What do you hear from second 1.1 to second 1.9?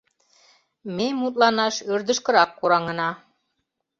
мутланаш